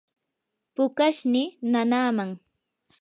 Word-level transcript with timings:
pukashnii 0.75 1.47
nanaaman. 1.71 2.29